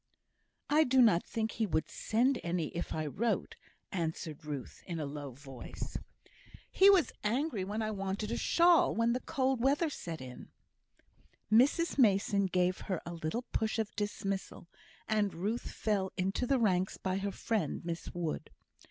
[0.71, 3.55] "I do not think he would send any if I wrote,"
[3.91, 5.95] answered Ruth, in a low voice.
[6.71, 10.49] "He was angry when I wanted a shawl, when the cold weather set in."
[11.51, 14.67] Mrs Mason gave her a little push of dismissal,
[15.07, 18.49] and Ruth fell into the ranks by her friend, Miss Wood.